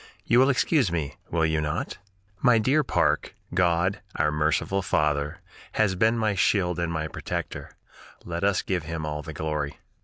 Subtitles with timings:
[0.25, 1.99] You will excuse me, will you not?
[2.41, 5.41] "My dear Parke, God, our merciful Father,
[5.73, 7.77] has been my shield and my protector;
[8.25, 9.77] let us give Him all the glory.